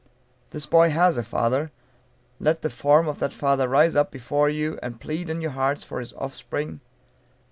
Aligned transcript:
This 0.49 0.65
boy 0.65 0.89
has 0.89 1.15
a 1.15 1.21
father; 1.23 1.69
let 2.39 2.63
the 2.63 2.71
form 2.71 3.07
of 3.07 3.19
that 3.19 3.35
father 3.35 3.67
rise 3.67 3.95
up 3.95 4.09
before 4.09 4.49
you, 4.49 4.79
and 4.81 4.99
plead 4.99 5.29
in 5.29 5.41
your 5.41 5.51
hearts 5.51 5.83
for 5.83 5.99
his 5.99 6.11
offspring. 6.13 6.79